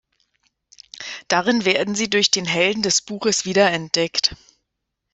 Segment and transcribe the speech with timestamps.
[1.27, 4.35] Darin werden sie durch den Helden des Buches wiederentdeckt.